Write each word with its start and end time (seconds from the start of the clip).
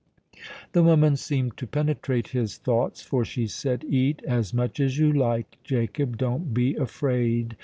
The 0.71 0.81
woman 0.81 1.15
seemed 1.15 1.57
to 1.57 1.67
penetrate 1.67 2.29
his 2.29 2.57
thoughts; 2.57 3.03
for 3.03 3.23
she 3.23 3.45
said, 3.45 3.83
"Eat 3.87 4.23
as 4.27 4.51
much 4.51 4.79
as 4.79 4.97
you 4.97 5.13
like, 5.13 5.59
Jacob: 5.63 6.17
don't 6.17 6.55
be 6.55 6.73
afraid. 6.73 7.55